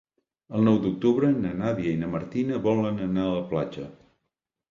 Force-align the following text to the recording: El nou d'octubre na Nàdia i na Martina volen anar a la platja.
El 0.59 0.63
nou 0.67 0.77
d'octubre 0.85 1.27
na 1.43 1.51
Nàdia 1.59 1.91
i 1.97 2.01
na 2.03 2.09
Martina 2.15 2.61
volen 2.65 2.99
anar 3.09 3.27
a 3.27 3.35
la 3.35 3.45
platja. 3.53 3.87